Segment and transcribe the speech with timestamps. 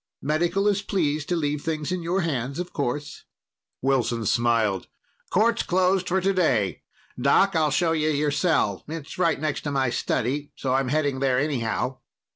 [0.23, 3.25] Medical is pleased to leave things in your hands, of course."
[3.83, 4.87] Wilson smiled.
[5.29, 6.81] "Court's closed for today.
[7.21, 8.83] Doc, I'll show you your cell.
[8.87, 11.99] It's right next to my study, so I'm heading there anyhow."